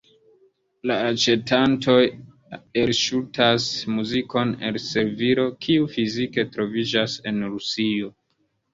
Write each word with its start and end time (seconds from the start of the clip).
La 0.91 0.95
aĉetantoj 1.09 1.97
elŝutas 2.85 3.69
muzikon 3.99 4.57
el 4.71 4.83
servilo, 4.89 5.49
kiu 5.69 5.89
fizike 5.95 6.51
troviĝas 6.59 7.23
en 7.33 7.43
Rusio. 7.55 8.15